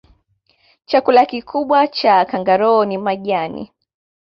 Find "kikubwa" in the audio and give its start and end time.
1.25-1.87